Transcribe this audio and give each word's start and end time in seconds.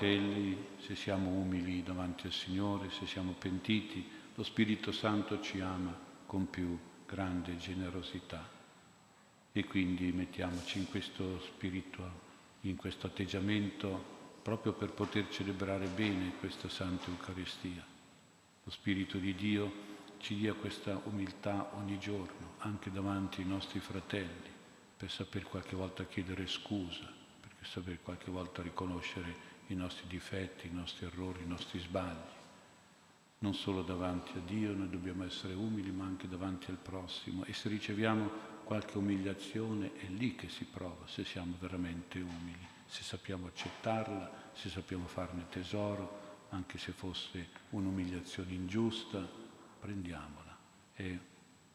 fratelli, 0.00 0.56
se 0.78 0.96
siamo 0.96 1.28
umili 1.28 1.82
davanti 1.82 2.26
al 2.26 2.32
Signore, 2.32 2.88
se 2.90 3.06
siamo 3.06 3.32
pentiti, 3.32 4.02
lo 4.34 4.42
Spirito 4.42 4.92
Santo 4.92 5.42
ci 5.42 5.60
ama 5.60 5.94
con 6.24 6.48
più 6.48 6.78
grande 7.06 7.58
generosità. 7.58 8.48
E 9.52 9.64
quindi 9.66 10.10
mettiamoci 10.10 10.78
in 10.78 10.88
questo 10.88 11.38
spirito, 11.40 12.10
in 12.62 12.76
questo 12.76 13.08
atteggiamento, 13.08 14.38
proprio 14.40 14.72
per 14.72 14.92
poter 14.92 15.28
celebrare 15.28 15.86
bene 15.88 16.32
questa 16.38 16.70
Santa 16.70 17.10
Eucaristia. 17.10 17.84
Lo 18.64 18.70
Spirito 18.70 19.18
di 19.18 19.34
Dio 19.34 19.70
ci 20.16 20.34
dia 20.34 20.54
questa 20.54 20.98
umiltà 21.04 21.72
ogni 21.74 21.98
giorno, 21.98 22.54
anche 22.60 22.90
davanti 22.90 23.42
ai 23.42 23.48
nostri 23.48 23.80
fratelli, 23.80 24.48
per 24.96 25.10
saper 25.10 25.42
qualche 25.42 25.76
volta 25.76 26.06
chiedere 26.06 26.46
scusa, 26.46 27.04
per 27.40 27.68
saper 27.68 28.00
qualche 28.00 28.30
volta 28.30 28.62
riconoscere 28.62 29.58
i 29.72 29.76
nostri 29.76 30.06
difetti, 30.06 30.66
i 30.66 30.72
nostri 30.72 31.06
errori, 31.06 31.42
i 31.42 31.46
nostri 31.46 31.78
sbagli. 31.78 32.38
Non 33.38 33.54
solo 33.54 33.82
davanti 33.82 34.36
a 34.36 34.40
Dio 34.40 34.74
noi 34.74 34.90
dobbiamo 34.90 35.24
essere 35.24 35.54
umili, 35.54 35.90
ma 35.90 36.04
anche 36.04 36.28
davanti 36.28 36.70
al 36.70 36.76
prossimo. 36.76 37.44
E 37.44 37.52
se 37.52 37.68
riceviamo 37.68 38.30
qualche 38.64 38.98
umiliazione 38.98 39.92
è 39.94 40.06
lì 40.06 40.34
che 40.34 40.48
si 40.48 40.64
prova 40.64 41.06
se 41.06 41.24
siamo 41.24 41.56
veramente 41.58 42.20
umili, 42.20 42.66
se 42.86 43.02
sappiamo 43.02 43.46
accettarla, 43.46 44.50
se 44.52 44.68
sappiamo 44.68 45.06
farne 45.06 45.46
tesoro, 45.48 46.46
anche 46.50 46.78
se 46.78 46.92
fosse 46.92 47.48
un'umiliazione 47.70 48.52
ingiusta, 48.52 49.26
prendiamola. 49.80 50.56
È 50.92 51.18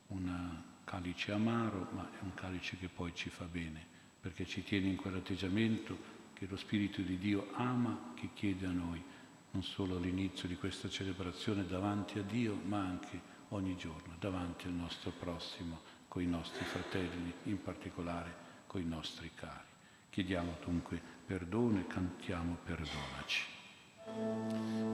un 0.08 0.62
calice 0.84 1.32
amaro, 1.32 1.88
ma 1.94 2.10
è 2.12 2.22
un 2.22 2.34
calice 2.36 2.78
che 2.78 2.90
poi 2.90 3.14
ci 3.16 3.30
fa 3.30 3.46
bene, 3.46 3.84
perché 4.22 4.46
ci 4.46 4.64
tiene 4.64 4.88
in 4.88 4.98
quell'atteggiamento 4.98 6.15
che 6.46 6.52
lo 6.52 6.58
Spirito 6.58 7.02
di 7.02 7.18
Dio 7.18 7.48
ama, 7.54 8.14
che 8.14 8.30
chiede 8.34 8.68
a 8.68 8.72
noi, 8.72 9.04
non 9.52 9.64
solo 9.64 9.98
all'inizio 9.98 10.48
di 10.48 10.56
questa 10.56 10.88
celebrazione 10.88 11.66
davanti 11.66 12.20
a 12.20 12.22
Dio, 12.22 12.60
ma 12.66 12.78
anche 12.80 13.20
ogni 13.50 13.76
giorno 13.76 14.16
davanti 14.20 14.68
al 14.68 14.74
nostro 14.74 15.12
prossimo, 15.12 15.82
con 16.08 16.22
i 16.22 16.28
nostri 16.28 16.64
fratelli, 16.64 17.34
in 17.44 17.62
particolare 17.62 18.44
con 18.68 18.80
i 18.80 18.86
nostri 18.86 19.32
cari. 19.34 19.74
Chiediamo 20.10 20.58
dunque 20.64 21.02
perdono 21.26 21.80
e 21.80 21.88
cantiamo 21.88 22.58
perdonaci. 22.64 23.44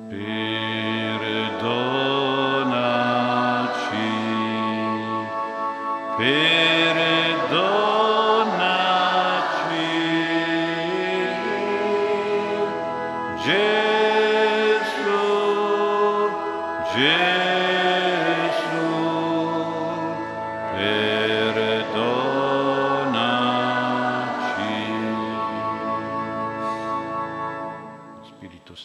Perdonaci, 0.08 0.22
perdonaci, 6.16 6.71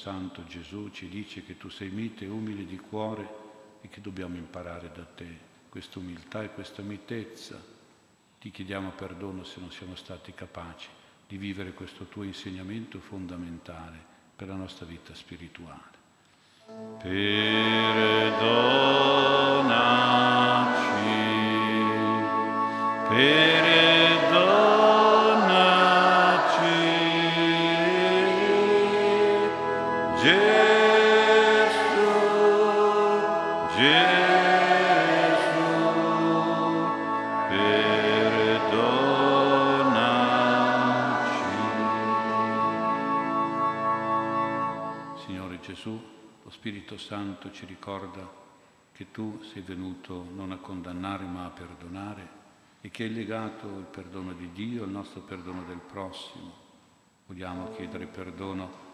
Santo 0.06 0.44
Gesù 0.44 0.90
ci 0.90 1.08
dice 1.08 1.42
che 1.42 1.56
tu 1.56 1.68
sei 1.68 1.88
mite 1.88 2.26
e 2.26 2.28
umile 2.28 2.64
di 2.64 2.78
cuore 2.78 3.28
e 3.80 3.88
che 3.88 4.00
dobbiamo 4.00 4.36
imparare 4.36 4.92
da 4.94 5.04
te 5.04 5.26
questa 5.68 5.98
umiltà 5.98 6.44
e 6.44 6.50
questa 6.50 6.80
mitezza. 6.82 7.60
Ti 8.38 8.50
chiediamo 8.52 8.90
perdono 8.90 9.42
se 9.42 9.58
non 9.58 9.72
siamo 9.72 9.96
stati 9.96 10.32
capaci 10.32 10.88
di 11.26 11.36
vivere 11.38 11.72
questo 11.72 12.04
tuo 12.04 12.22
insegnamento 12.22 13.00
fondamentale 13.00 14.15
per 14.36 14.48
la 14.48 14.54
nostra 14.54 14.84
vita 14.84 15.14
spirituale. 15.14 15.94
Perdonaci, 17.00 17.16
perdonaci, 23.08 23.56
Gesù, 30.20 30.95
Gesù, 45.66 46.00
lo 46.44 46.50
Spirito 46.50 46.96
Santo 46.96 47.50
ci 47.50 47.66
ricorda 47.66 48.24
che 48.92 49.10
tu 49.10 49.42
sei 49.42 49.62
venuto 49.62 50.24
non 50.32 50.52
a 50.52 50.58
condannare 50.58 51.24
ma 51.24 51.46
a 51.46 51.50
perdonare 51.50 52.28
e 52.80 52.88
che 52.90 53.02
hai 53.02 53.12
legato 53.12 53.66
il 53.66 53.86
perdono 53.90 54.32
di 54.32 54.52
Dio 54.52 54.84
al 54.84 54.90
nostro 54.90 55.22
perdono 55.22 55.64
del 55.64 55.80
prossimo. 55.80 56.52
Vogliamo 57.26 57.72
chiedere 57.72 58.06
perdono 58.06 58.84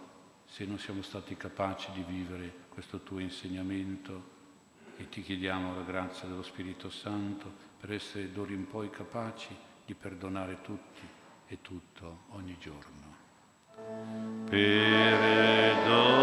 se 0.46 0.64
non 0.64 0.78
siamo 0.78 1.02
stati 1.02 1.36
capaci 1.36 1.92
di 1.92 2.04
vivere 2.04 2.54
questo 2.70 3.00
tuo 3.00 3.18
insegnamento 3.18 4.30
e 4.96 5.10
ti 5.10 5.20
chiediamo 5.20 5.74
la 5.74 5.82
grazia 5.82 6.26
dello 6.26 6.42
Spirito 6.42 6.88
Santo 6.88 7.52
per 7.78 7.92
essere 7.92 8.32
d'ora 8.32 8.52
in 8.52 8.66
poi 8.66 8.88
capaci 8.88 9.54
di 9.84 9.92
perdonare 9.92 10.62
tutti 10.62 11.06
e 11.48 11.58
tutto 11.60 12.20
ogni 12.30 12.56
giorno. 12.58 13.12
Perdonaci, 14.48 16.21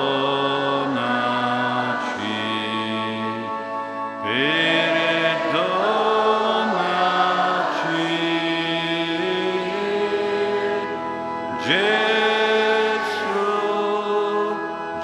Gesù, 11.69 11.77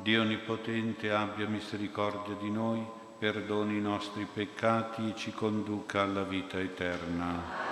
Dio 0.00 0.22
Onnipotente 0.22 1.12
abbia 1.12 1.46
misericordia 1.46 2.34
di 2.40 2.50
noi, 2.50 2.82
perdoni 3.18 3.76
i 3.76 3.80
nostri 3.82 4.26
peccati 4.32 5.10
e 5.10 5.14
ci 5.14 5.32
conduca 5.32 6.00
alla 6.00 6.22
vita 6.22 6.58
eterna. 6.58 7.71